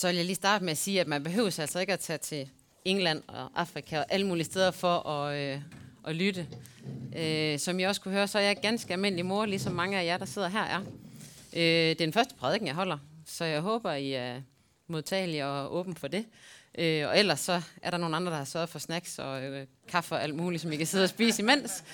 [0.00, 2.18] så vil jeg lige starte med at sige, at man behøver altså ikke at tage
[2.18, 2.50] til
[2.84, 5.62] England og Afrika og alle mulige steder for at, øh,
[6.06, 6.46] at lytte.
[7.16, 10.04] Øh, som I også kunne høre, så er jeg ganske almindelig mor, ligesom mange af
[10.04, 10.80] jer, der sidder her er.
[11.52, 14.40] Øh, det er den første prædiken, jeg holder, så jeg håber, I er
[14.86, 16.24] modtagelige og åben for det.
[16.78, 19.66] Øh, og ellers så er der nogle andre, der har sørget for snacks og øh,
[19.88, 21.84] kaffe og alt muligt, som I kan sidde og spise imens.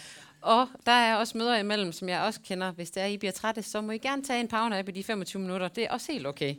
[0.41, 2.73] Og der er også møder imellem, som jeg også kender.
[2.73, 5.05] Hvis det er, I bliver trætte, så må I gerne tage en powernap i de
[5.05, 5.69] 25 minutter.
[5.69, 6.55] Det er også helt okay.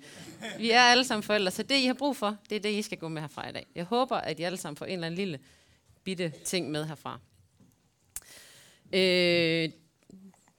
[0.57, 2.82] Vi er alle sammen forældre, så det, I har brug for, det er det, I
[2.82, 3.68] skal gå med herfra i dag.
[3.75, 5.39] Jeg håber, at I alle sammen får en eller anden lille
[6.04, 7.19] bitte ting med herfra.
[8.93, 9.69] Øh,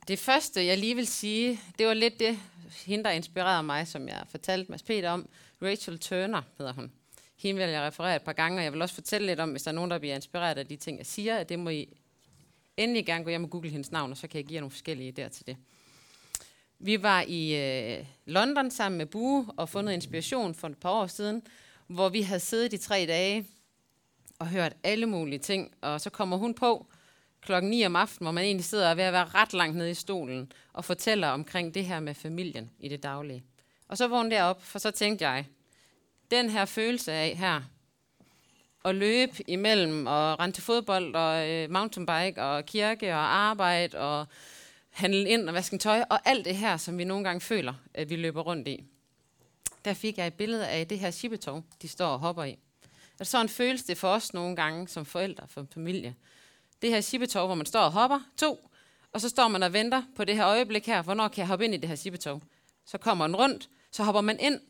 [0.09, 2.39] det første, jeg lige vil sige, det var lidt det,
[2.87, 5.29] hende, der inspirerede mig, som jeg fortalte Mads Peter om.
[5.63, 6.93] Rachel Turner hedder hun.
[7.37, 9.63] Hende vil jeg referere et par gange, og jeg vil også fortælle lidt om, hvis
[9.63, 11.97] der er nogen, der bliver inspireret af de ting, jeg siger, at det må I
[12.79, 14.71] endelig gerne gå hjem og google hendes navn, og så kan jeg give jer nogle
[14.71, 15.57] forskellige idéer til det.
[16.79, 21.07] Vi var i øh, London sammen med Bue og fundet inspiration for et par år
[21.07, 21.43] siden,
[21.87, 23.47] hvor vi havde siddet i tre dage
[24.39, 26.87] og hørt alle mulige ting, og så kommer hun på
[27.41, 29.77] klokken 9 om aftenen, hvor man egentlig sidder og er ved at være ret langt
[29.77, 33.45] nede i stolen og fortæller omkring det her med familien i det daglige.
[33.89, 35.47] Og så vågnede jeg op, for så tænkte jeg,
[36.31, 37.63] den her følelse af her,
[38.85, 44.27] at løbe imellem og rende til fodbold og øh, mountainbike og kirke og arbejde og
[44.91, 48.11] handle ind og vaske tøj og alt det her, som vi nogle gange føler, at
[48.11, 48.85] vi løber rundt i.
[49.85, 52.59] Der fik jeg et billede af det her shippetog, de står og hopper i.
[53.21, 56.15] Og så en følelse det for os nogle gange som forældre, for familie.
[56.83, 58.71] Det her shippetog, hvor man står og hopper, to,
[59.13, 61.65] og så står man og venter på det her øjeblik her, hvornår kan jeg hoppe
[61.65, 62.43] ind i det her shippetog?
[62.87, 64.61] Så kommer den rundt, så hopper man ind,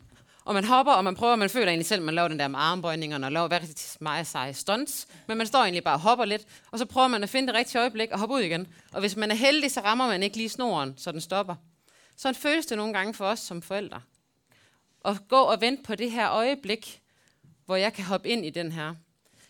[0.49, 2.59] og man hopper, og man prøver, man føler egentlig selv, man laver den der med
[2.59, 6.43] armbøjningerne, og laver rigtig meget seje stunts, men man står egentlig bare og hopper lidt,
[6.71, 8.67] og så prøver man at finde det rigtige øjeblik og hoppe ud igen.
[8.93, 11.55] Og hvis man er heldig, så rammer man ikke lige snoren, så den stopper.
[12.17, 14.01] Sådan føles det nogle gange for os som forældre.
[15.05, 17.01] At gå og vente på det her øjeblik,
[17.67, 18.95] hvor jeg kan hoppe ind i den her.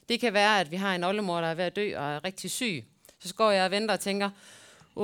[0.08, 2.24] Det kan være, at vi har en oldemor, der er ved at dø og er
[2.24, 2.84] rigtig syg.
[3.20, 4.30] Så går jeg og venter og tænker,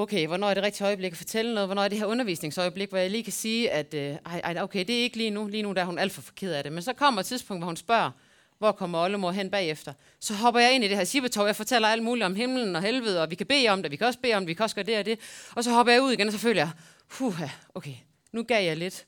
[0.03, 1.69] okay, hvornår er det rigtige øjeblik at fortælle noget?
[1.69, 4.99] Hvornår er det her undervisningsøjeblik, hvor jeg lige kan sige, at øh, ej, okay, det
[4.99, 5.47] er ikke lige nu.
[5.47, 6.73] Lige nu der er hun alt for ked af det.
[6.73, 8.11] Men så kommer et tidspunkt, hvor hun spørger,
[8.59, 9.93] hvor kommer oldemor hen bagefter?
[10.21, 12.83] Så hopper jeg ind i det her sibetog, jeg fortæller alt muligt om himlen og
[12.83, 14.65] helvede, og vi kan bede om det, vi kan også bede om det, vi kan
[14.65, 15.19] også gøre det og det.
[15.55, 16.71] Og så hopper jeg ud igen, og så føler jeg,
[17.09, 17.95] puha, okay,
[18.33, 19.07] nu gav jeg lidt.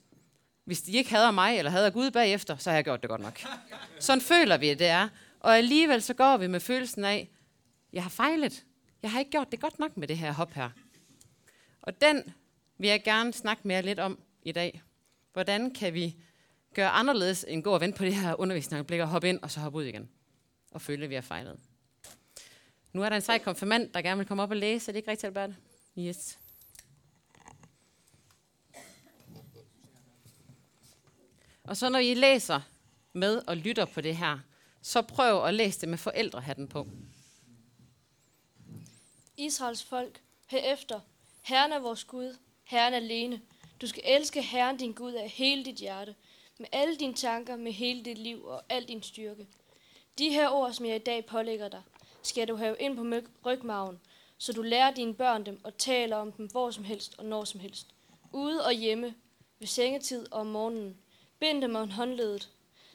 [0.64, 3.20] Hvis de ikke hader mig, eller hader Gud bagefter, så har jeg gjort det godt
[3.20, 3.40] nok.
[3.98, 5.08] Sådan føler vi, at det er.
[5.40, 7.30] Og alligevel så går vi med følelsen af,
[7.92, 8.64] jeg har fejlet.
[9.06, 10.70] Jeg har ikke gjort det godt nok med det her hop her.
[11.82, 12.34] Og den
[12.78, 14.82] vil jeg gerne snakke mere lidt om i dag.
[15.32, 16.16] Hvordan kan vi
[16.74, 19.60] gøre anderledes end gå og vente på det her undervisningsblik og hoppe ind og så
[19.60, 20.08] hoppe ud igen
[20.70, 21.60] og føle, at vi har fejlet.
[22.92, 24.90] Nu er der en sej konfirmand, der gerne vil komme op og læse.
[24.90, 25.50] Er det ikke rigtigt, Albert?
[25.98, 26.38] Yes.
[31.64, 32.60] Og så når I læser
[33.12, 34.38] med og lytter på det her,
[34.82, 36.88] så prøv at læse det med forældrehatten på.
[39.36, 41.00] Israels folk, herefter,
[41.42, 43.40] Herren er vores Gud, Herren alene.
[43.80, 46.14] Du skal elske Herren din Gud af hele dit hjerte,
[46.58, 49.46] med alle dine tanker, med hele dit liv og al din styrke.
[50.18, 51.82] De her ord, som jeg i dag pålægger dig,
[52.22, 54.00] skal du have ind på rygmagen,
[54.38, 57.44] så du lærer dine børn dem og taler om dem hvor som helst og når
[57.44, 57.86] som helst.
[58.32, 59.14] Ude og hjemme,
[59.58, 60.96] ved sengetid og om morgenen.
[61.38, 62.50] Bind dem om håndledet.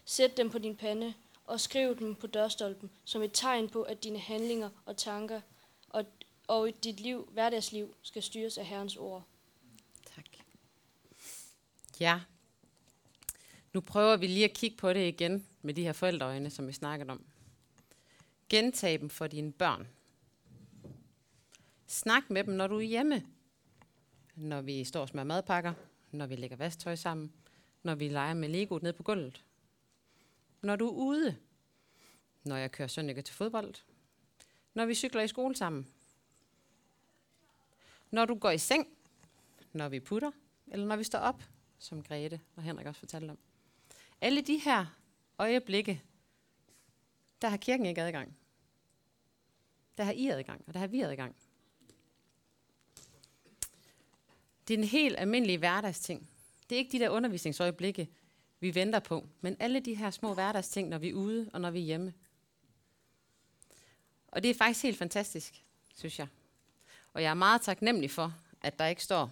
[0.06, 1.14] Sæt dem på din pande
[1.46, 5.42] og skriv dem på dørstolpen som et tegn på, at dine handlinger og tanker
[5.90, 6.06] og,
[6.52, 9.24] og dit liv, hverdagsliv, skal styres af Herrens ord.
[10.16, 10.26] Tak.
[12.00, 12.22] Ja.
[13.74, 16.74] Nu prøver vi lige at kigge på det igen med de her forældreøjne, som vi
[16.74, 17.26] snakkede om.
[18.50, 19.88] Gentag dem for dine børn.
[21.88, 23.24] Snak med dem, når du er hjemme.
[24.36, 25.74] Når vi står og smager madpakker,
[26.12, 27.34] når vi lægger vasktøj sammen,
[27.84, 29.44] når vi leger med Lego ned på gulvet.
[30.62, 31.38] Når du er ude,
[32.44, 33.76] når jeg kører søndag til fodbold,
[34.74, 35.88] når vi cykler i skole sammen,
[38.12, 38.88] når du går i seng,
[39.74, 40.32] når vi putter,
[40.68, 41.44] eller når vi står op,
[41.80, 43.38] som Grete og Henrik også fortalte om.
[44.22, 44.86] Alle de her
[45.40, 46.02] øjeblikke,
[47.42, 48.38] der har kirken ikke adgang.
[49.98, 51.36] Der har I adgang, og der har vi adgang.
[54.68, 56.30] Det er en helt almindelig hverdagsting.
[56.70, 58.10] Det er ikke de der undervisningsøjeblikke,
[58.60, 61.72] vi venter på, men alle de her små hverdagsting, når vi er ude og når
[61.72, 62.14] vi er hjemme.
[64.28, 65.64] Og det er faktisk helt fantastisk,
[65.96, 66.28] synes jeg.
[67.14, 69.32] Og jeg er meget taknemmelig for, at der ikke står,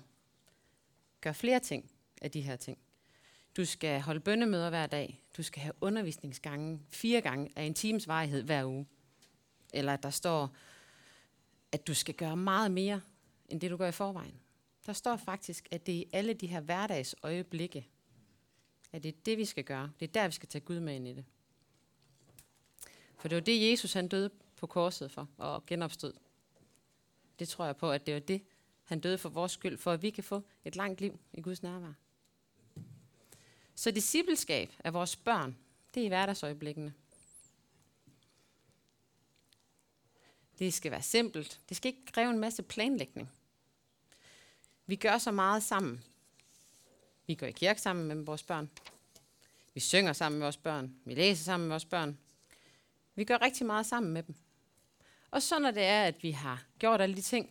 [1.21, 1.91] gør flere ting
[2.21, 2.77] af de her ting.
[3.57, 5.21] Du skal holde bøndemøder hver dag.
[5.37, 8.87] Du skal have undervisningsgange fire gange af en times varighed hver uge.
[9.73, 10.55] Eller at der står,
[11.71, 13.01] at du skal gøre meget mere,
[13.49, 14.39] end det du gør i forvejen.
[14.85, 17.87] Der står faktisk, at det er alle de her hverdagsøjeblikke,
[18.91, 19.91] at det er det, vi skal gøre.
[19.99, 21.25] Det er der, vi skal tage Gud med ind i det.
[23.17, 26.13] For det var det, Jesus han døde på korset for og genopstod.
[27.39, 28.41] Det tror jeg på, at det var det,
[28.83, 31.63] han døde for vores skyld, for at vi kan få et langt liv i Guds
[31.63, 31.93] nærvær.
[33.75, 35.57] Så discipleskab af vores børn,
[35.93, 36.93] det er i hverdagsøjeblikkene.
[40.59, 41.59] Det skal være simpelt.
[41.69, 43.29] Det skal ikke kræve en masse planlægning.
[44.85, 46.03] Vi gør så meget sammen.
[47.27, 48.69] Vi går i kirke sammen med vores børn.
[49.73, 50.95] Vi synger sammen med vores børn.
[51.05, 52.17] Vi læser sammen med vores børn.
[53.15, 54.35] Vi gør rigtig meget sammen med dem.
[55.31, 57.49] Og så når det er, at vi har gjort alle de ting,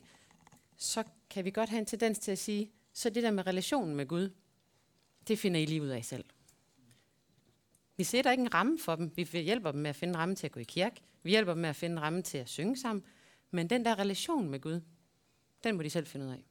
[0.77, 3.97] så kan vi godt have en tendens til at sige, så det der med relationen
[3.97, 4.31] med Gud,
[5.29, 6.25] det finder I lige ud af selv.
[7.97, 9.13] Vi sætter ikke en ramme for dem.
[9.17, 11.03] Vi hjælper dem med at finde en ramme til at gå i kirke.
[11.23, 13.05] Vi hjælper dem med at finde en ramme til at synge sammen.
[13.51, 14.81] Men den der relation med Gud,
[15.65, 16.45] den må de selv finde ud af.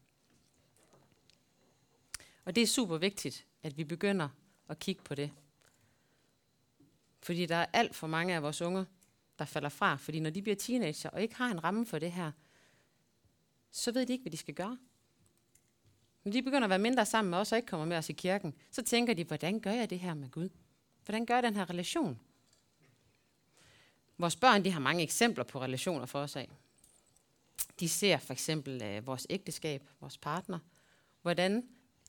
[2.45, 4.29] Og det er super vigtigt, at vi begynder
[4.69, 5.31] at kigge på det.
[7.21, 8.85] Fordi der er alt for mange af vores unger,
[9.39, 9.95] der falder fra.
[9.95, 12.31] Fordi når de bliver teenager og ikke har en ramme for det her,
[13.72, 14.78] så ved de ikke, hvad de skal gøre.
[16.24, 18.13] Når de begynder at være mindre sammen med os og ikke kommer med os i
[18.13, 20.50] kirken, så tænker de, hvordan gør jeg det her med Gud?
[21.06, 22.19] Hvordan gør jeg den her relation?
[24.18, 26.50] Vores børn de har mange eksempler på relationer for os af.
[27.80, 30.60] De ser for eksempel øh, vores ægteskab, vores partner,
[31.22, 31.68] hvordan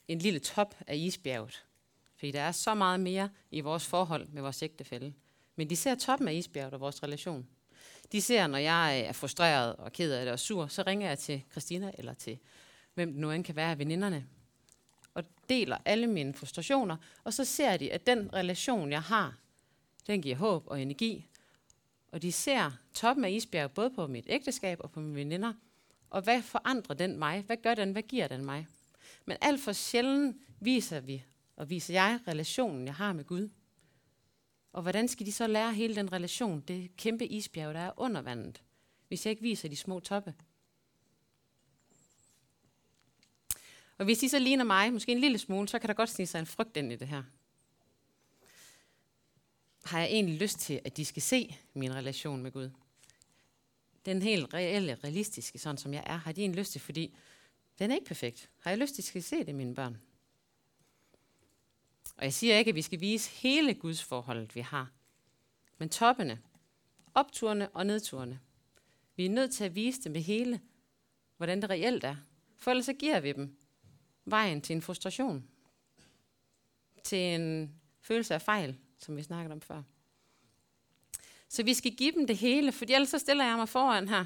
[0.09, 1.65] en lille top af isbjerget.
[2.17, 5.15] Fordi der er så meget mere i vores forhold med vores ægtefælle.
[5.59, 7.47] Men de ser toppen af isbjerget og vores relation.
[8.13, 11.09] De ser, når jeg øh, er frustreret og ked af det og sur, så ringer
[11.09, 12.39] jeg til Christina eller til
[12.95, 14.27] hvem det nu end kan være af veninderne.
[15.15, 16.97] Og deler alle mine frustrationer.
[17.25, 19.37] Og så ser de, at den relation, jeg har,
[20.07, 21.27] den giver håb og energi.
[22.13, 25.53] Og de ser toppen af isbjerget både på mit ægteskab og på mine veninder.
[26.11, 27.43] Og hvad forandrer den mig?
[27.43, 27.93] Hvad gør den?
[27.93, 28.67] Hvad giver den mig?
[29.25, 31.25] Men alt for sjældent viser vi,
[31.57, 33.49] og viser jeg relationen, jeg har med Gud.
[34.79, 38.21] Og hvordan skal de så lære hele den relation, det kæmpe isbjerg, der er under
[38.21, 38.63] vandet,
[39.09, 40.35] hvis jeg ikke viser de små toppe?
[43.99, 46.27] Og hvis de så ligner mig, måske en lille smule, så kan der godt snige
[46.27, 47.23] sig en frygt ind i det her.
[49.85, 52.71] Har jeg egentlig lyst til, at de skal se min relation med Gud?
[54.07, 57.15] Den helt reelle, realistiske, sådan som jeg er, har de en lyst til, fordi
[57.79, 58.51] den er ikke perfekt.
[58.59, 59.99] Har jeg lyst til, at de skal se det, mine børn?
[62.19, 64.91] Og jeg siger ikke, at vi skal vise hele Guds forholdet, vi har.
[65.79, 66.39] Men toppene,
[67.15, 68.41] opturene og nedturene.
[69.17, 70.61] Vi er nødt til at vise dem med hele,
[71.37, 72.17] hvordan det reelt er.
[72.57, 73.57] For ellers så giver vi dem
[74.25, 75.45] vejen til en frustration.
[77.05, 79.83] Til en følelse af fejl, som vi snakkede om før.
[81.49, 84.25] Så vi skal give dem det hele, for ellers så stiller jeg mig foran her,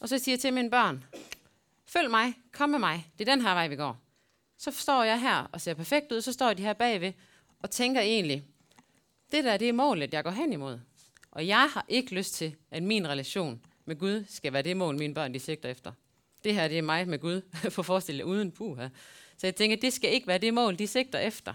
[0.00, 1.04] og så siger jeg til mine børn,
[1.86, 4.07] følg mig, kom med mig, det er den her vej, vi går.
[4.58, 7.12] Så står jeg her og ser perfekt ud, så står de her bagved
[7.58, 8.44] og tænker egentlig,
[9.32, 10.78] det der det er målet, jeg går hen imod.
[11.30, 14.98] Og jeg har ikke lyst til, at min relation med Gud skal være det mål,
[14.98, 15.92] mine børn de sigter efter.
[16.44, 17.42] Det her det er mig med Gud,
[17.74, 18.88] for forestille uden puha.
[19.36, 21.54] Så jeg tænker, det skal ikke være det mål, de sigter efter.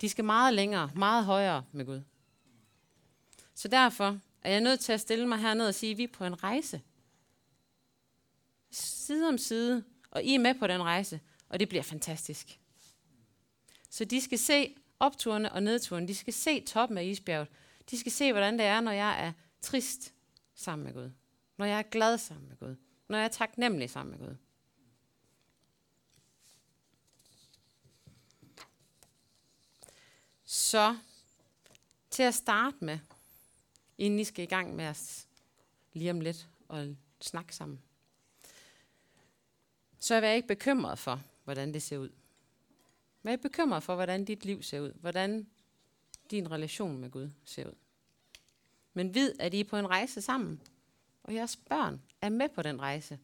[0.00, 2.00] De skal meget længere, meget højere med Gud.
[3.54, 6.08] Så derfor er jeg nødt til at stille mig herned og sige, at vi er
[6.12, 6.80] på en rejse.
[8.70, 12.60] Side om side, og I er med på den rejse, og det bliver fantastisk.
[13.90, 16.08] Så de skal se opturene og nedturene.
[16.08, 17.48] De skal se toppen af isbjerget.
[17.90, 20.14] De skal se, hvordan det er, når jeg er trist
[20.54, 21.10] sammen med Gud.
[21.56, 22.76] Når jeg er glad sammen med Gud.
[23.08, 24.36] Når jeg er taknemmelig sammen med Gud.
[30.44, 30.96] Så
[32.10, 32.98] til at starte med,
[33.98, 35.28] inden I skal i gang med os
[35.92, 37.82] lige om lidt og snakke sammen,
[39.98, 42.08] så er jeg ikke bekymret for, hvordan det ser ud.
[43.22, 44.92] Men jeg er bekymret for, hvordan dit liv ser ud.
[44.92, 45.46] Hvordan
[46.30, 47.74] din relation med Gud ser ud.
[48.94, 50.62] Men vid, at I er på en rejse sammen.
[51.22, 53.18] Og jeres børn er med på den rejse.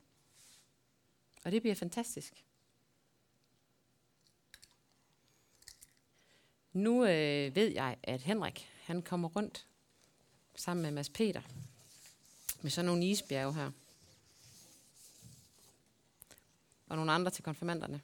[1.44, 2.44] Og det bliver fantastisk.
[6.72, 9.66] Nu øh, ved jeg, at Henrik han kommer rundt
[10.54, 11.42] sammen med Mads Peter
[12.62, 13.70] med sådan nogle isbjerge her.
[16.88, 18.02] Og nogle andre til konfirmanderne.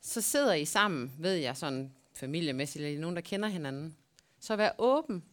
[0.00, 3.96] Så sidder I sammen, ved jeg, sådan familiemæssigt, eller nogen, der kender hinanden.
[4.40, 5.24] Så vær åben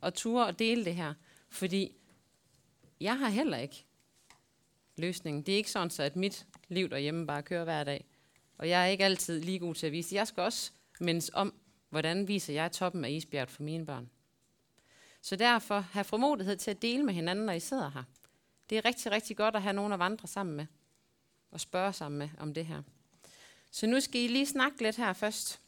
[0.00, 1.14] og ture og dele det her.
[1.48, 1.96] Fordi
[3.00, 3.84] jeg har heller ikke
[4.96, 5.42] løsningen.
[5.42, 8.04] Det er ikke sådan, så at mit liv derhjemme bare kører hver dag.
[8.58, 10.14] Og jeg er ikke altid lige god til at vise.
[10.14, 11.54] Jeg skal også mindes om,
[11.90, 14.10] hvordan viser jeg toppen af isbjerget for mine børn.
[15.22, 18.02] Så derfor have formodighed til at dele med hinanden, når I sidder her.
[18.70, 20.66] Det er rigtig, rigtig godt at have nogen at vandre sammen med
[21.50, 22.82] og spørge sammen med om det her.
[23.70, 25.60] Så nu skal I lige snakke lidt her først.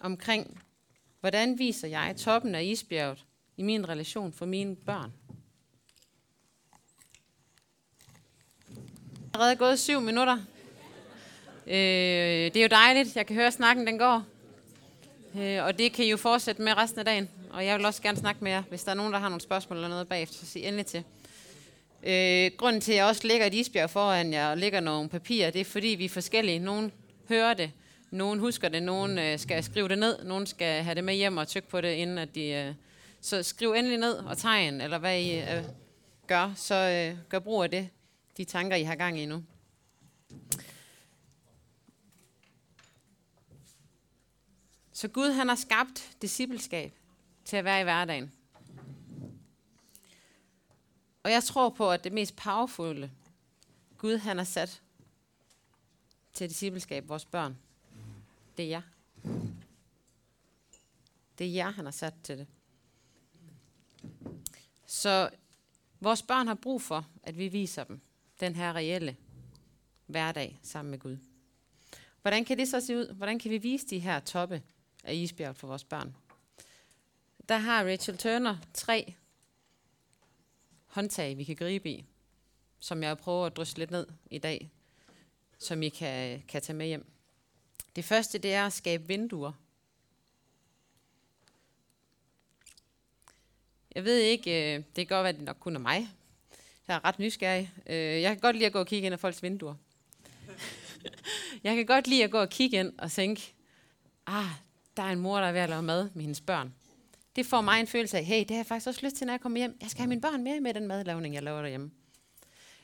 [0.00, 0.62] omkring,
[1.20, 3.24] hvordan viser jeg toppen af isbjerget
[3.56, 5.12] i min relation for mine børn.
[8.68, 10.38] Jeg er allerede gået syv minutter.
[11.66, 11.74] Øh,
[12.52, 13.16] det er jo dejligt.
[13.16, 14.24] Jeg kan høre, snakken den går.
[15.36, 17.30] Øh, og det kan I jo fortsætte med resten af dagen.
[17.50, 19.40] Og jeg vil også gerne snakke med jer, hvis der er nogen, der har nogle
[19.40, 21.04] spørgsmål eller noget bagefter, så sig endelig til.
[22.02, 25.50] Øh, grunden til, at jeg også lægger et isbjerg foran jer og lægger nogle papirer,
[25.50, 26.58] det er fordi, vi er forskellige.
[26.58, 26.92] Nogen
[27.28, 27.72] hører det,
[28.10, 31.36] nogen husker det, nogen øh, skal skrive det ned, nogen skal have det med hjem
[31.36, 32.46] og tykke på det, inden at de...
[32.50, 32.74] Øh,
[33.20, 35.64] så skriv endelig ned og tegn, eller hvad I øh,
[36.26, 37.88] gør, så øh, gør brug af det,
[38.36, 39.44] de tanker, I har gang i nu.
[44.92, 46.92] Så Gud han har skabt discipleskab
[47.44, 48.32] til at være i hverdagen.
[51.22, 53.10] Og jeg tror på, at det mest powerfulde
[53.98, 54.82] Gud han har sat
[56.32, 57.58] til discipleskab vores børn,
[58.56, 58.82] det er jeg.
[61.38, 62.46] Det er jer, han har sat til det.
[64.86, 65.30] Så
[66.00, 68.00] vores børn har brug for, at vi viser dem
[68.40, 69.16] den her reelle
[70.06, 71.18] hverdag sammen med Gud.
[72.22, 73.14] Hvordan kan det så se ud?
[73.14, 74.62] Hvordan kan vi vise de her toppe
[75.04, 76.16] af isbjerget for vores børn?
[77.48, 79.14] Der har Rachel Turner tre
[80.90, 82.04] håndtag, vi kan gribe i,
[82.80, 84.70] som jeg prøver at drysse lidt ned i dag,
[85.58, 87.06] som I kan, kan tage med hjem.
[87.96, 89.52] Det første, det er at skabe vinduer.
[93.94, 96.08] Jeg ved ikke, øh, det kan godt være, at det nok kun er mig.
[96.88, 97.72] Jeg er ret nysgerrig.
[97.86, 99.74] Øh, jeg kan godt lide at gå og kigge ind af folks vinduer.
[101.64, 103.54] jeg kan godt lide at gå og kigge ind og tænke,
[104.26, 104.50] ah,
[104.96, 106.74] der er en mor, der er ved at lave mad med hendes børn.
[107.36, 109.32] Det får mig en følelse af, hey, det har jeg faktisk også lyst til, når
[109.32, 109.76] jeg kommer hjem.
[109.80, 111.90] Jeg skal have mine børn med med den madlavning, jeg laver derhjemme.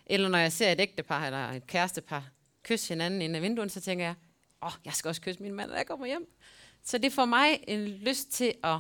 [0.06, 2.30] Eller når jeg ser et ægtepar eller et kærestepar
[2.62, 4.14] kysse hinanden inden af vinduet, så tænker jeg,
[4.62, 6.28] åh, oh, jeg skal også kysse min mand, når jeg kommer hjem.
[6.82, 8.78] Så det får mig en lyst til at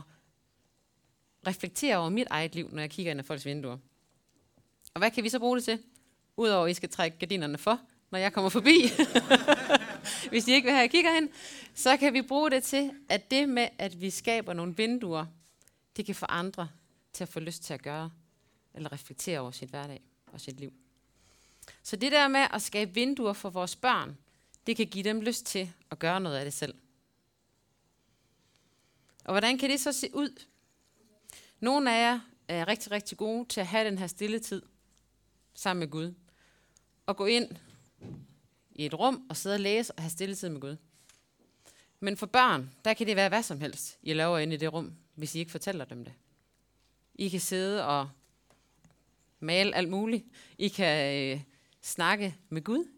[1.46, 3.78] reflektere over mit eget liv, når jeg kigger ind af folks vinduer.
[4.94, 5.78] Og hvad kan vi så bruge det til?
[6.36, 7.80] Udover at I skal trække gardinerne for,
[8.10, 8.76] når jeg kommer forbi.
[10.30, 11.28] Hvis I ikke vil have, at jeg kigger ind,
[11.74, 15.26] så kan vi bruge det til, at det med, at vi skaber nogle vinduer,
[15.96, 16.68] det kan få andre
[17.12, 18.10] til at få lyst til at gøre,
[18.74, 20.72] eller reflektere over sit hverdag og sit liv.
[21.82, 24.18] Så det der med at skabe vinduer for vores børn,
[24.66, 26.74] det kan give dem lyst til at gøre noget af det selv.
[29.24, 30.42] Og hvordan kan det så se ud?
[31.60, 34.62] Nogle af jer er rigtig, rigtig gode til at have den her stille tid
[35.54, 36.14] sammen med Gud.
[37.06, 37.56] Og gå ind
[38.70, 40.76] i et rum og sidde og læse og have stille tid med Gud.
[42.00, 44.72] Men for børn, der kan det være hvad som helst, I laver inde i det
[44.72, 46.12] rum, hvis I ikke fortæller dem det.
[47.14, 48.08] I kan sidde og
[49.40, 50.24] male alt muligt.
[50.58, 51.40] I kan øh,
[51.82, 52.88] snakke med Gud.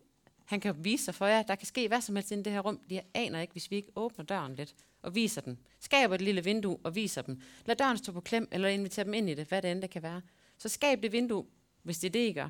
[0.44, 1.42] Han kan vise sig for jer.
[1.42, 2.80] Der kan ske hvad som helst i det her rum.
[2.90, 5.58] De aner ikke, hvis vi ikke åbner døren lidt og viser den.
[5.80, 7.40] Skaber et lille vindue og viser dem.
[7.66, 9.90] Lad døren stå på klem, eller inviter dem ind i det, hvad det end det
[9.90, 10.22] kan være.
[10.58, 11.46] Så skab det vindue,
[11.82, 12.48] hvis det er det, I gør.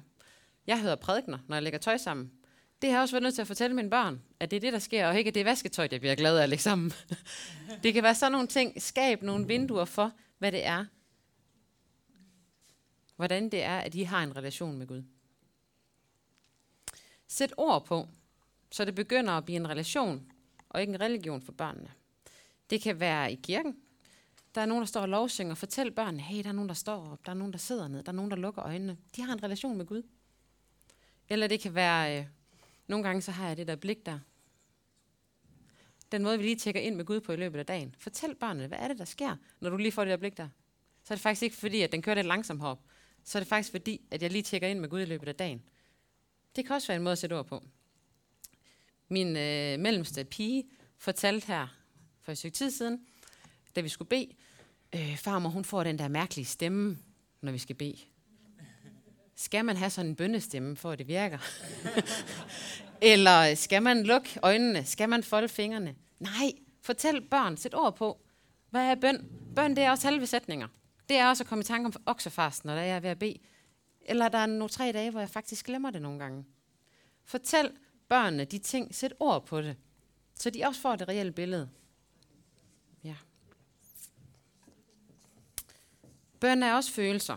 [0.66, 2.32] Jeg hedder prædikner, når jeg lægger tøj sammen.
[2.82, 4.72] Det har jeg også været nødt til at fortælle mine børn, at det er det,
[4.72, 6.92] der sker, og ikke at det er vasketøj, jeg bliver glad af liksom.
[7.82, 8.82] det kan være sådan nogle ting.
[8.82, 10.84] Skab nogle vinduer for, hvad det er.
[13.16, 15.02] Hvordan det er, at I har en relation med Gud.
[17.28, 18.08] Sæt ord på,
[18.70, 20.32] så det begynder at blive en relation,
[20.68, 21.90] og ikke en religion for børnene.
[22.70, 23.76] Det kan være i kirken.
[24.54, 25.54] Der er nogen, der står og lovsynger.
[25.54, 28.02] Fortæl børnene, hey, der er nogen, der står op, der er nogen, der sidder ned,
[28.02, 28.96] der er nogen, der lukker øjnene.
[29.16, 30.02] De har en relation med Gud.
[31.28, 32.26] Eller det kan være, øh,
[32.88, 34.18] nogle gange så har jeg det der blik der.
[36.12, 37.94] Den måde, vi lige tjekker ind med Gud på i løbet af dagen.
[37.98, 40.48] Fortæl børnene, hvad er det, der sker, når du lige får det der blik der?
[41.04, 42.82] Så er det faktisk ikke fordi, at den kører lidt langsomt op.
[43.24, 45.34] Så er det faktisk fordi, at jeg lige tjekker ind med Gud i løbet af
[45.34, 45.62] dagen.
[46.56, 47.64] Det kan også være en måde at sætte ord på.
[49.08, 50.64] Min øh, mellemste pige
[50.98, 51.66] fortalte her
[52.20, 53.06] for et stykke tid siden,
[53.76, 54.28] da vi skulle bede,
[54.94, 56.98] øh, farmor, hun får den der mærkelige stemme,
[57.40, 57.98] når vi skal bede.
[59.40, 61.38] Skal man have sådan en bønnestemme, for at det virker?
[63.12, 64.84] Eller skal man lukke øjnene?
[64.84, 65.94] Skal man folde fingrene?
[66.20, 66.52] Nej,
[66.82, 68.20] fortæl børn, sæt ord på.
[68.70, 69.28] Hvad er bøn?
[69.56, 70.68] Bøn, det er også halve sætninger.
[71.08, 73.38] Det er også at komme i tanke om oksefast, når jeg er ved at bede.
[74.00, 76.44] Eller der er nogle tre dage, hvor jeg faktisk glemmer det nogle gange.
[77.24, 77.70] Fortæl
[78.08, 79.76] børnene de ting, sæt ord på det,
[80.34, 81.68] så de også får det reelle billede.
[83.04, 83.14] Ja.
[86.40, 87.36] Bøn er også følelser.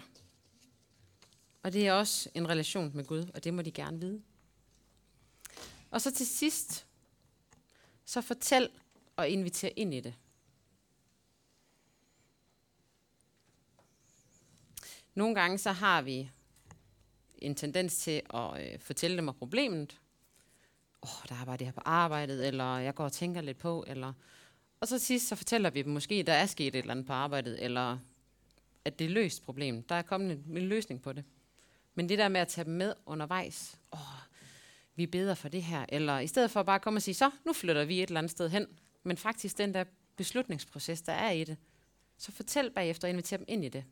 [1.63, 4.21] Og det er også en relation med Gud, og det må de gerne vide.
[5.91, 6.85] Og så til sidst,
[8.05, 8.69] så fortæl
[9.15, 10.13] og inviter ind i det.
[15.15, 16.31] Nogle gange så har vi
[17.37, 19.99] en tendens til at øh, fortælle dem om problemet.
[21.03, 23.57] Åh, oh, der er bare det her på arbejdet, eller jeg går og tænker lidt
[23.57, 24.13] på, eller
[24.79, 27.05] Og så sidst så fortæller vi dem måske, at der er sket et eller andet
[27.05, 27.97] på arbejdet, eller
[28.85, 29.83] at det er løst problem.
[29.83, 31.23] Der er kommet en, en løsning på det.
[31.95, 33.99] Men det der med at tage dem med undervejs, åh,
[34.95, 37.31] vi beder for det her, eller i stedet for bare at komme og sige, så
[37.45, 38.67] nu flytter vi et eller andet sted hen,
[39.03, 39.83] men faktisk den der
[40.15, 41.57] beslutningsproces, der er i det,
[42.17, 43.83] så fortæl bagefter og inviter dem ind i det.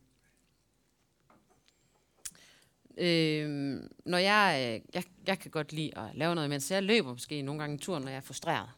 [2.98, 7.42] Øh, når jeg, jeg, jeg kan godt lide at lave noget, mens jeg løber måske
[7.42, 8.70] nogle gange en tur, når jeg er frustreret.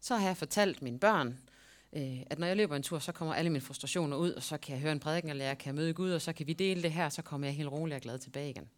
[0.00, 1.38] Så har jeg fortalt mine børn,
[1.92, 4.56] øh, at når jeg løber en tur, så kommer alle mine frustrationer ud, og så
[4.56, 6.82] kan jeg høre en prædiken, eller jeg kan møde Gud, og så kan vi dele
[6.82, 8.68] det her, så kommer jeg helt rolig og glad tilbage igen.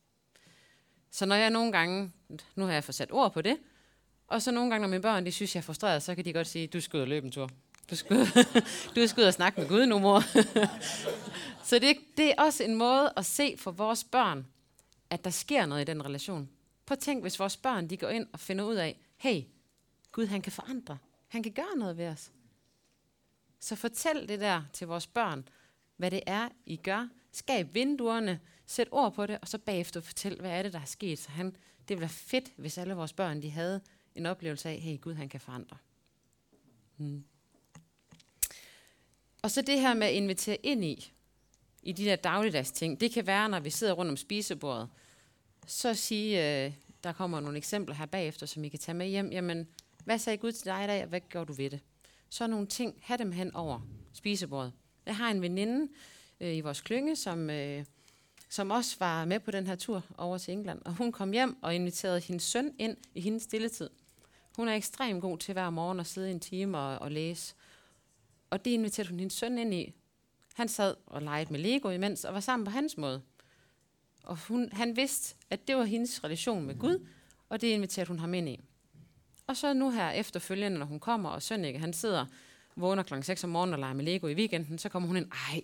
[1.11, 2.13] Så når jeg nogle gange,
[2.57, 3.57] nu har jeg fået sat ord på det,
[4.27, 6.33] og så nogle gange, når mine børn de synes, jeg er frustreret, så kan de
[6.33, 7.51] godt sige, du skal ud og løbe en tur.
[7.91, 8.27] Du skal ud,
[8.97, 10.21] du skal ud og snakke med Gud nu, mor.
[11.69, 14.47] så det, det er også en måde at se for vores børn,
[15.11, 16.49] at der sker noget i den relation.
[16.87, 19.43] Prøv at tænk, hvis vores børn de går ind og finder ud af, hey,
[20.13, 20.99] Gud han kan forandre.
[21.29, 22.31] Han kan gøre noget ved os.
[23.65, 25.49] Så fortæl det der til vores børn,
[25.97, 27.09] hvad det er, I gør.
[27.33, 30.85] Skab vinduerne, sæt ord på det, og så bagefter fortæl, hvad er det, der er
[30.85, 31.19] sket.
[31.19, 33.81] Så han, det ville være fedt, hvis alle vores børn de havde
[34.15, 35.77] en oplevelse af, hey, Gud han kan forandre.
[36.97, 37.25] Hmm.
[39.43, 41.13] Og så det her med at invitere ind i,
[41.83, 43.01] i de der dagligdags ting.
[43.01, 44.89] Det kan være, når vi sidder rundt om spisebordet,
[45.67, 46.73] så sige, øh,
[47.05, 49.31] der kommer nogle eksempler her bagefter, som I kan tage med hjem.
[49.31, 49.69] Jamen,
[50.05, 51.81] hvad sagde Gud til dig i dag, og hvad gjorde du ved det?
[52.35, 53.81] Så nogle ting, have dem hen over
[54.13, 54.73] spisebordet.
[55.07, 55.93] Jeg har en veninde
[56.41, 57.85] øh, i vores klynge, som, øh,
[58.49, 60.83] som også var med på den her tur over til England.
[60.85, 63.91] Og hun kom hjem og inviterede hendes søn ind i hendes stilletid.
[64.57, 67.55] Hun er ekstremt god til hver morgen at sidde en time og, og læse.
[68.51, 69.93] Og det inviterede hun hendes søn ind i.
[70.55, 73.23] Han sad og legede med Lego imens, og var sammen på hans måde.
[74.23, 77.07] Og hun, han vidste, at det var hendes relation med Gud,
[77.49, 78.61] og det inviterede hun ham ind i.
[79.47, 82.27] Og så nu her efterfølgende, når hun kommer, og Sønneke, han sidder
[82.77, 85.31] vågner klokken 6 om morgenen og leger med Lego i weekenden, så kommer hun ind,
[85.53, 85.63] ej,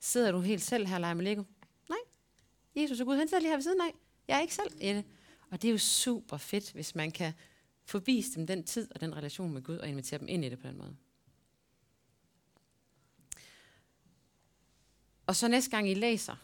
[0.00, 1.42] sidder du helt selv her og leger med Lego?
[1.88, 1.98] Nej,
[2.76, 3.94] Jesus og Gud, han sidder lige her ved siden af.
[4.28, 5.04] Jeg er ikke selv i det.
[5.50, 7.32] Og det er jo super fedt, hvis man kan
[7.84, 10.58] forvise dem den tid og den relation med Gud, og invitere dem ind i det
[10.58, 10.96] på den måde.
[15.26, 16.36] Og så næste gang I læser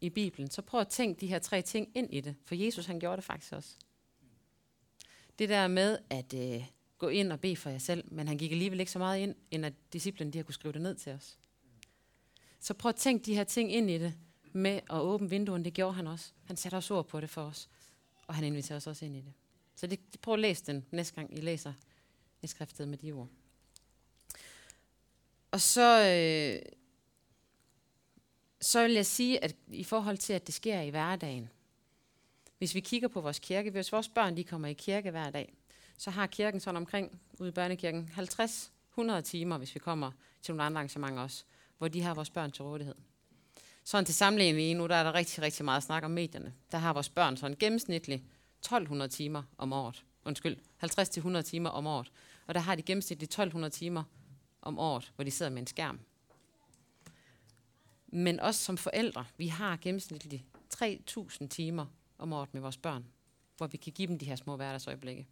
[0.00, 2.86] i Bibelen, så prøv at tænke de her tre ting ind i det, for Jesus
[2.86, 3.76] han gjorde det faktisk også.
[5.38, 6.64] Det der med at øh,
[6.98, 9.34] gå ind og bede for jer selv, men han gik alligevel ikke så meget ind,
[9.50, 11.38] end at disciplen de har kunne skrive det ned til os.
[12.60, 14.14] Så prøv at tænke de her ting ind i det,
[14.52, 16.32] med at åbne vinduerne, det gjorde han også.
[16.44, 17.68] Han satte også ord på det for os,
[18.26, 19.32] og han inviterer os også ind i det.
[19.74, 21.72] Så det, prøv at læse den næste gang, I læser
[22.42, 23.28] i skriftet med de ord.
[25.50, 26.72] Og så, øh,
[28.60, 31.50] så vil jeg sige, at i forhold til, at det sker i hverdagen,
[32.64, 35.54] hvis vi kigger på vores kirke, hvis vores børn de kommer i kirke hver dag,
[35.98, 38.10] så har kirken sådan omkring, ude i børnekirken,
[38.98, 40.10] 50-100 timer, hvis vi kommer
[40.42, 41.44] til nogle andre arrangementer også,
[41.78, 42.94] hvor de har vores børn til rådighed.
[43.84, 46.54] Sådan til sammenligning nu, der er der rigtig, rigtig meget snak om medierne.
[46.72, 48.22] Der har vores børn sådan gennemsnitligt
[48.58, 50.04] 1200 timer om året.
[50.24, 50.56] Undskyld,
[51.38, 52.12] 50-100 timer om året.
[52.46, 54.04] Og der har de gennemsnitligt 1200 timer
[54.62, 56.00] om året, hvor de sidder med en skærm.
[58.06, 60.42] Men også som forældre, vi har gennemsnitligt
[60.74, 61.86] 3.000 timer
[62.18, 63.04] om året med vores børn,
[63.56, 65.28] hvor vi kan give dem de her små hverdagsøjeblikke.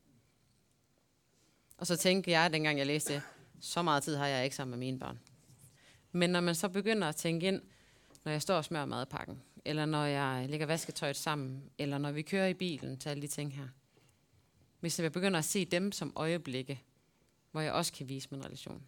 [1.77, 3.23] Og så tænkte jeg, dengang jeg læste
[3.61, 5.19] så meget tid har jeg ikke sammen med mine børn.
[6.13, 7.63] Men når man så begynder at tænke ind,
[8.25, 12.23] når jeg står og smører madpakken, eller når jeg lægger vasketøjet sammen, eller når vi
[12.23, 13.69] kører i bilen til alle de ting her.
[14.81, 16.83] Hvis jeg begynder at se dem som øjeblikke,
[17.51, 18.83] hvor jeg også kan vise min relation,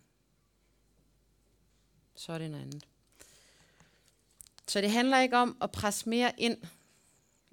[2.15, 2.87] så er det noget andet.
[4.67, 6.59] Så det handler ikke om at presse mere ind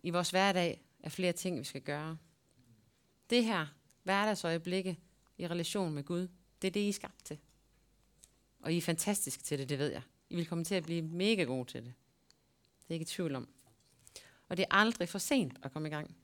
[0.04, 2.18] i vores hverdag er flere ting, vi skal gøre.
[3.30, 3.68] Det her
[4.04, 5.00] hverdagsøjeblikke
[5.38, 6.28] i relation med Gud,
[6.62, 7.40] det er det, I er skabt til.
[8.60, 10.02] Og I er fantastiske til det, det ved jeg.
[10.30, 11.94] I vil komme til at blive mega gode til det.
[12.82, 13.50] Det er ikke i tvivl om.
[14.50, 16.16] Og det er aldrig for sent at komme i gang.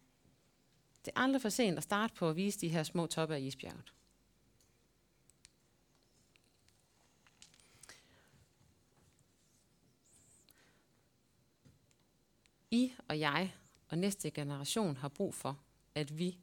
[1.06, 3.42] Det er aldrig for sent at starte på at vise de her små toppe af
[3.42, 3.94] isbjerget.
[12.72, 13.54] I og jeg
[13.90, 15.60] og næste generation har brug for,
[15.96, 16.38] at vi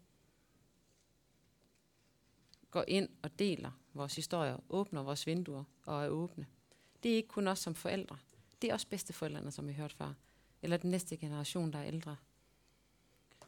[2.71, 6.47] går ind og deler vores historier, åbner vores vinduer og er åbne.
[7.03, 8.19] Det er ikke kun os som forældre.
[8.63, 10.13] Det er også bedsteforældrene, som vi hørte før.
[10.63, 12.17] Eller den næste generation, der er ældre.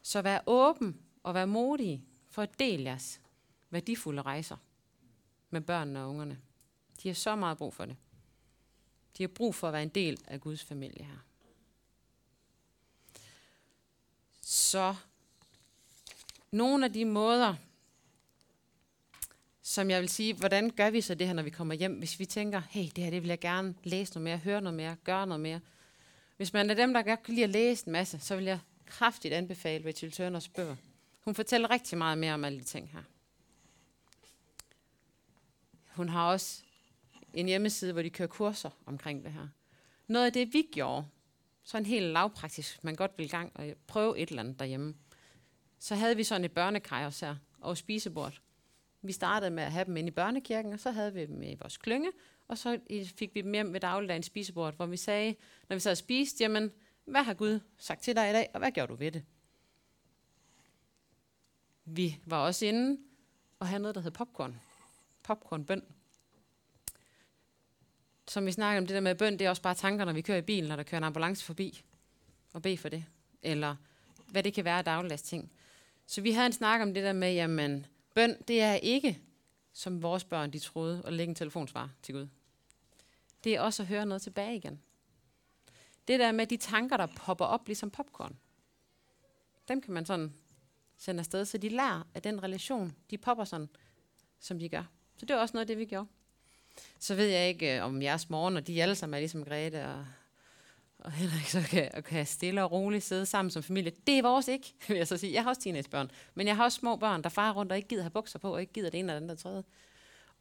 [0.01, 3.21] Så vær åben og vær modige for at dele jeres
[3.69, 4.57] værdifulde rejser
[5.49, 6.41] med børnene og ungerne.
[7.03, 7.95] De har så meget brug for det.
[9.17, 11.26] De har brug for at være en del af Guds familie her.
[14.57, 14.95] Så
[16.51, 17.55] nogle af de måder,
[19.61, 22.19] som jeg vil sige, hvordan gør vi så det her, når vi kommer hjem, hvis
[22.19, 24.95] vi tænker, hey, det her det vil jeg gerne læse noget mere, høre noget mere,
[25.03, 25.59] gøre noget mere.
[26.37, 28.59] Hvis man er dem, der godt kan lide at læse en masse, så vil jeg
[28.85, 30.75] kraftigt anbefale Rachel Turners bøger.
[31.19, 33.03] Hun fortæller rigtig meget mere om alle de ting her.
[35.95, 36.61] Hun har også
[37.33, 39.47] en hjemmeside, hvor de kører kurser omkring det her.
[40.07, 41.05] Noget af det, vi gjorde,
[41.67, 44.95] så en helt lavpraktisk, man godt vil gang og prøve et eller andet derhjemme.
[45.79, 48.41] Så havde vi sådan et børnekaj også her, og spisebord.
[49.01, 51.55] Vi startede med at have dem inde i børnekirken, og så havde vi dem i
[51.61, 52.11] vores klynge,
[52.47, 52.79] og så
[53.15, 55.35] fik vi dem hjem ved dagligdagens spisebord, hvor vi sagde,
[55.69, 56.71] når vi så havde spist, jamen,
[57.05, 59.23] hvad har Gud sagt til dig i dag, og hvad gjorde du ved det?
[61.85, 63.01] Vi var også inde
[63.59, 64.59] og havde noget, der hed popcorn.
[65.23, 65.83] Popcornbøn.
[68.27, 70.21] Som vi snakker om, det der med bøn, det er også bare tanker, når vi
[70.21, 71.83] kører i bilen, når der kører en ambulance forbi,
[72.53, 73.05] og bede for det.
[73.41, 73.75] Eller
[74.27, 75.51] hvad det kan være af dagligdags ting.
[76.05, 77.85] Så vi havde en snak om det der med, jamen,
[78.15, 79.21] bøn, det er ikke,
[79.73, 82.27] som vores børn de troede, at lægge en telefonsvar til Gud.
[83.43, 84.81] Det er også at høre noget tilbage igen.
[86.07, 88.37] Det der med de tanker, der popper op ligesom popcorn.
[89.67, 90.33] Dem kan man sådan
[90.97, 93.69] sende afsted, så de lærer af den relation, de popper sådan,
[94.39, 94.83] som de gør.
[95.17, 96.07] Så det er også noget af det, vi gjorde.
[96.99, 99.85] Så ved jeg ikke, øh, om jeres morgen, og de alle sammen er ligesom Grete
[99.85, 100.05] og,
[100.99, 103.91] og Henrik, så kan, kan stille og roligt sidde sammen som familie.
[104.07, 105.33] Det er vores ikke, vil jeg så sige.
[105.33, 107.89] Jeg har også teenagebørn, men jeg har også små børn, der farer rundt og ikke
[107.89, 109.63] gider have bukser på, og ikke gider det ene eller andet tredje.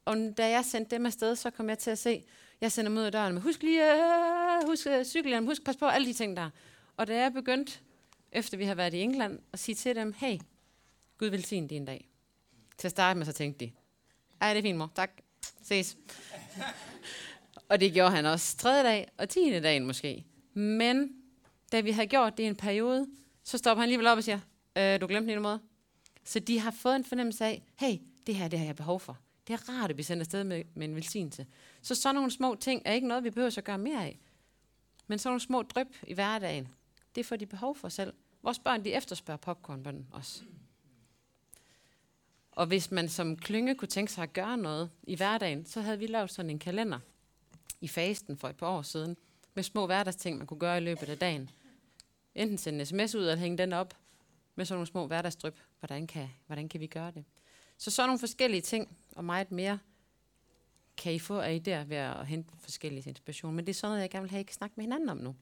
[0.04, 2.24] Og da jeg sendte dem afsted, så kom jeg til at se,
[2.60, 5.76] jeg sender dem ud af døren med, husk lige, øh, husk øh, cyklen, husk pas
[5.76, 6.50] på, alle de ting der.
[6.96, 7.72] Og da jeg begyndte,
[8.32, 10.38] efter vi har været i England, at sige til dem, hey,
[11.18, 12.08] Gud vil din dag.
[12.78, 13.72] Til at starte med, så tænkte de,
[14.40, 15.10] ej, det er fint, mor, tak,
[15.66, 15.96] ses.
[17.70, 20.24] og det gjorde han også tredje dag og tiende dagen måske.
[20.54, 21.12] Men
[21.72, 23.06] da vi havde gjort det i en periode,
[23.42, 24.40] så stopper han alligevel op og siger,
[24.78, 25.60] øh, du glemte en måde.
[26.24, 29.18] Så de har fået en fornemmelse af, hey, det her det har jeg behov for.
[29.46, 31.46] Det er rart, at vi sender afsted med, med en velsignelse.
[31.82, 34.18] Så sådan nogle små ting er ikke noget, vi behøver at gøre mere af.
[35.06, 36.68] Men sådan nogle små dryp i hverdagen,
[37.14, 38.12] det får de behov for selv.
[38.42, 40.42] Vores børn, de efterspørger popcornbønnen også.
[42.56, 45.98] Og hvis man som klynge kunne tænke sig at gøre noget i hverdagen, så havde
[45.98, 46.98] vi lavet sådan en kalender
[47.80, 49.16] i fasten for et par år siden,
[49.54, 51.50] med små hverdagsting, man kunne gøre i løbet af dagen.
[52.34, 53.94] Enten sende en sms ud og hænge den op
[54.54, 55.58] med sådan nogle små hverdagsdryp.
[55.78, 57.24] Hvordan kan, hvordan kan vi gøre det?
[57.78, 59.78] Så sådan nogle forskellige ting, og meget mere,
[60.96, 63.54] kan I få af idéer ved at hente forskellige inspiration.
[63.54, 65.16] Men det er sådan noget, jeg gerne vil have, I kan snakke med hinanden om
[65.16, 65.36] nu.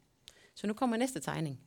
[0.54, 1.60] Så nu kommer næste tegning.